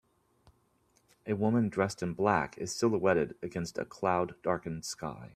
[1.27, 5.29] A woman dressed in black is silhouetted against a cloud darkened sky.